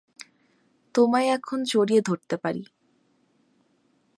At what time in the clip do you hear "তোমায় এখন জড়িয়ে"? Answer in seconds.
0.95-2.01